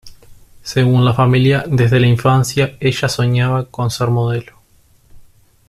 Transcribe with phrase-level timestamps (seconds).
[0.63, 4.57] Según la familia, desde la infancia ella soñaba con ser modelo.